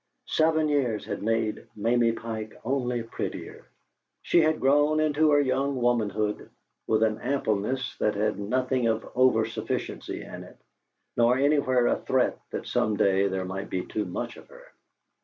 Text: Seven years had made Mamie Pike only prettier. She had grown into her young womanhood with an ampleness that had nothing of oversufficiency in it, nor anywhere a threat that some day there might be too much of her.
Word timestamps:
Seven 0.25 0.67
years 0.67 1.05
had 1.05 1.21
made 1.21 1.67
Mamie 1.75 2.13
Pike 2.13 2.59
only 2.65 3.03
prettier. 3.03 3.67
She 4.23 4.41
had 4.41 4.59
grown 4.59 4.99
into 4.99 5.29
her 5.29 5.39
young 5.39 5.79
womanhood 5.79 6.49
with 6.87 7.03
an 7.03 7.19
ampleness 7.19 7.95
that 7.99 8.15
had 8.15 8.39
nothing 8.39 8.87
of 8.87 9.03
oversufficiency 9.15 10.23
in 10.23 10.43
it, 10.43 10.57
nor 11.17 11.37
anywhere 11.37 11.85
a 11.85 11.99
threat 12.01 12.39
that 12.49 12.65
some 12.65 12.97
day 12.97 13.27
there 13.27 13.45
might 13.45 13.69
be 13.69 13.85
too 13.85 14.05
much 14.05 14.37
of 14.37 14.47
her. 14.47 14.63